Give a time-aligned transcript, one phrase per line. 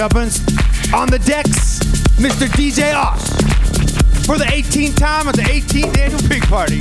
[0.00, 0.30] gentlemen,
[0.94, 1.78] on the decks,
[2.16, 2.46] Mr.
[2.48, 3.20] DJ Osh
[4.24, 6.80] for the 18th time at the 18th annual pig party.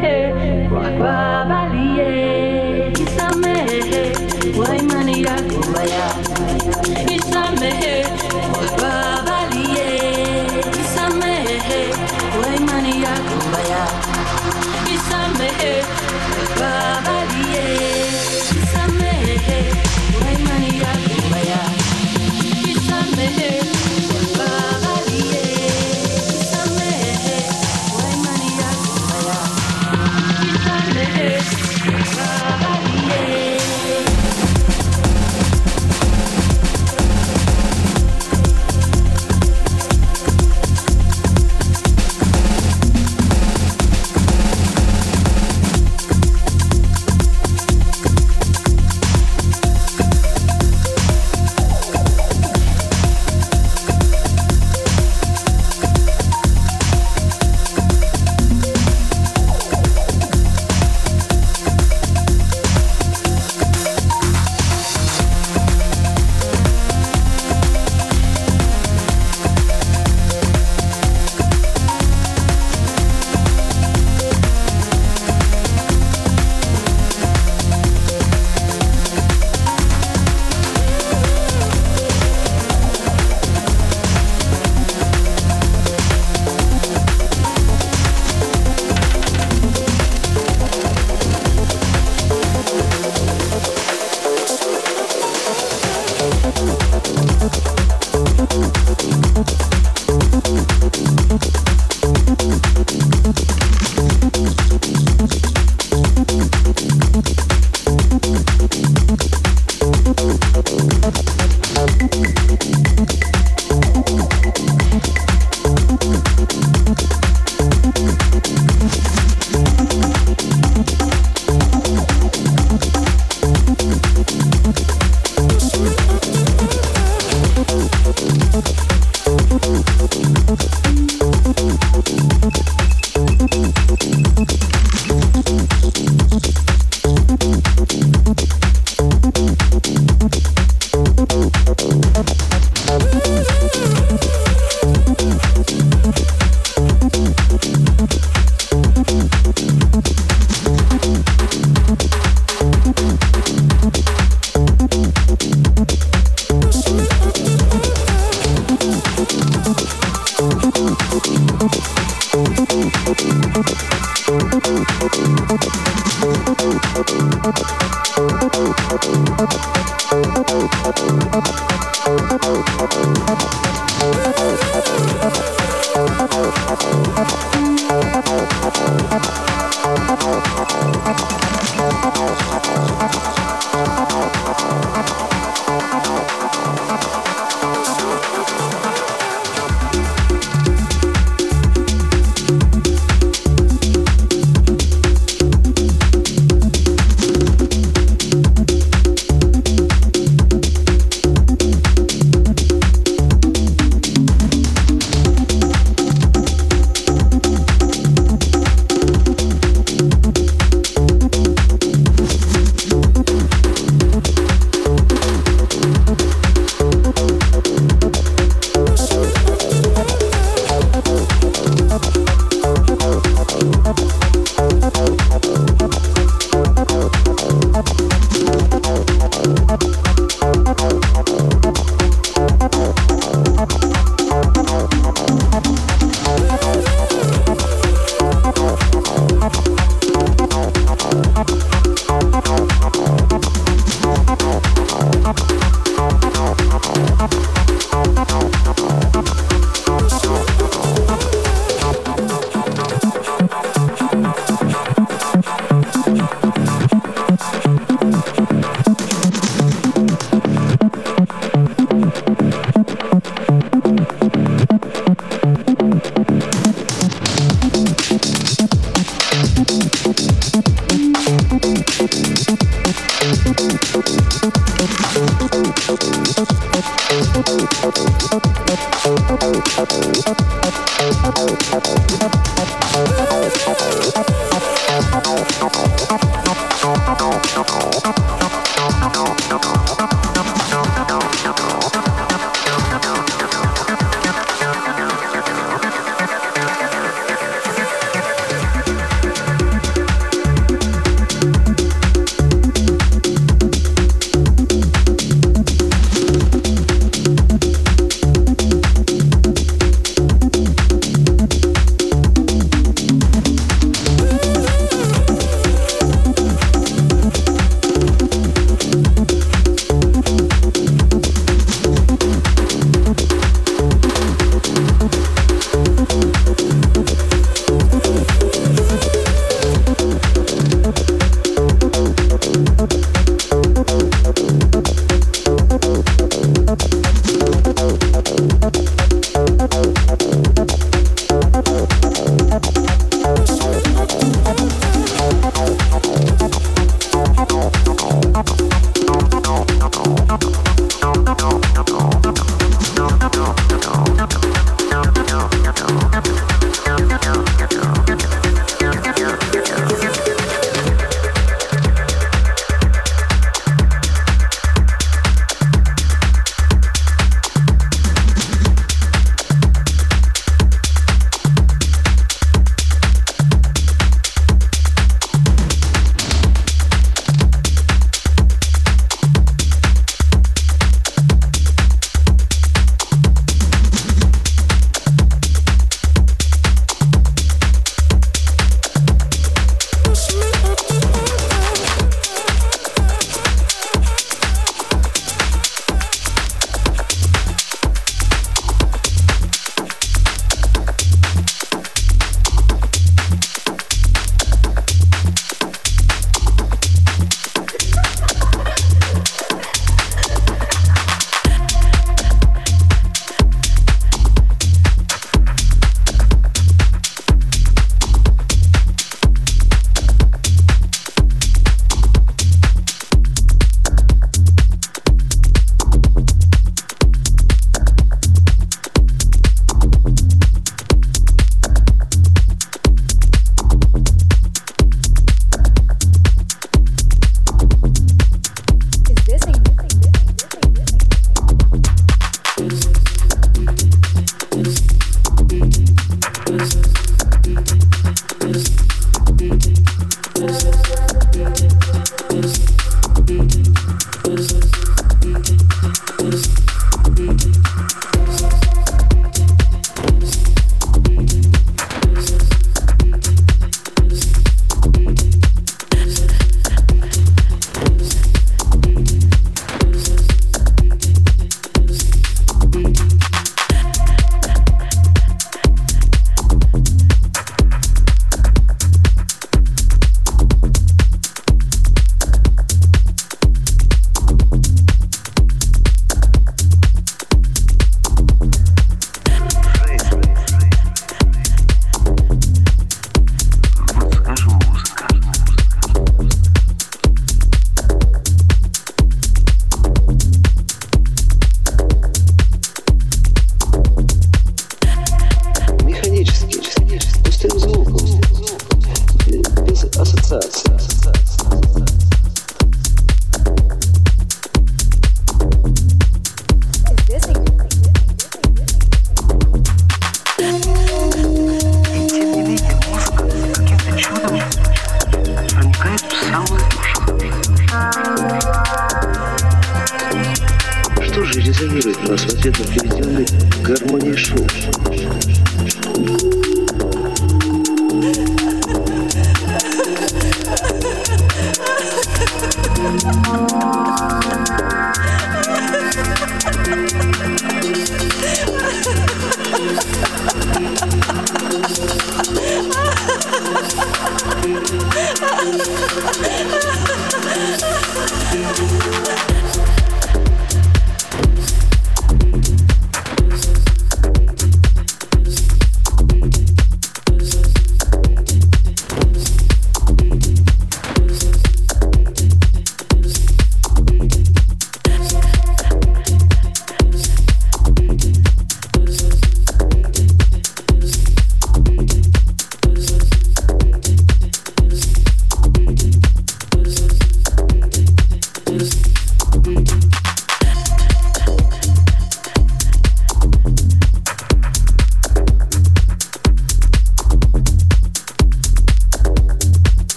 [0.00, 1.31] Bye.